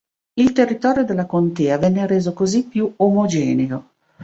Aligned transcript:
Il 0.39 0.51
territorio 0.53 1.05
della 1.05 1.27
contea 1.27 1.77
venne 1.77 2.07
reso 2.07 2.33
così 2.33 2.63
più 2.65 2.91
omogeneo. 2.95 3.89